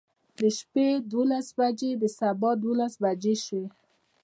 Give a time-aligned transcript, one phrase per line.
[0.39, 3.65] د شپې دولس بجې د سبا دولس بجې شوې.